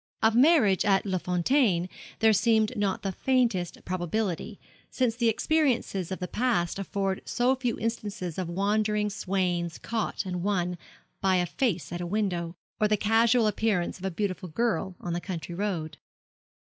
Of 0.23 0.33
marriage 0.35 0.83
at 0.83 1.05
Les 1.05 1.19
Fontaines 1.21 1.87
there 2.21 2.33
seemed 2.33 2.75
not 2.75 3.03
the 3.03 3.11
faintest 3.11 3.85
probability, 3.85 4.59
since 4.89 5.15
the 5.15 5.29
experiences 5.29 6.11
of 6.11 6.17
the 6.17 6.27
past 6.27 6.79
afford 6.79 7.21
so 7.23 7.55
few 7.55 7.77
instances 7.77 8.39
of 8.39 8.49
wandering 8.49 9.11
swains 9.11 9.77
caught 9.77 10.25
and 10.25 10.41
won 10.41 10.79
by 11.21 11.35
a 11.35 11.45
face 11.45 11.91
at 11.91 12.01
a 12.01 12.07
window, 12.07 12.55
or 12.79 12.87
the 12.87 12.97
casual 12.97 13.45
appearance 13.45 13.99
of 13.99 14.05
a 14.05 14.09
beautiful 14.09 14.49
girl 14.49 14.95
on 14.99 15.15
a 15.15 15.21
country 15.21 15.53
road. 15.53 15.99